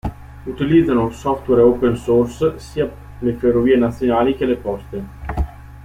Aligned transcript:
Utilizzano 0.45 1.11
software 1.11 1.61
open 1.61 1.95
source 1.95 2.55
sia 2.57 2.91
le 3.19 3.33
ferrovie 3.33 3.77
nazionali 3.77 4.35
che 4.35 4.47
le 4.47 4.55
poste. 4.57 5.03